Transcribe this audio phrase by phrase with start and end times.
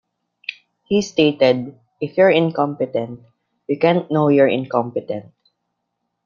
[0.85, 3.19] He stated: "If you're incompetent,
[3.67, 5.31] you can't know you're incompetent...